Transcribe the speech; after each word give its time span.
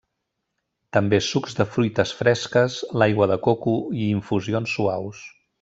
També 0.97 1.19
sucs 1.25 1.53
de 1.59 1.67
fruites 1.75 2.15
fresques, 2.23 2.79
l'aigua 3.03 3.31
de 3.35 3.39
coco 3.49 3.77
i 4.03 4.11
infusions 4.19 4.79
suaus. 4.79 5.25